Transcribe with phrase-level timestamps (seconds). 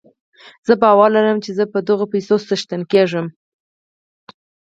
[0.67, 3.27] زه باور لرم چې زه به د دغو پيسو څښتن کېږم.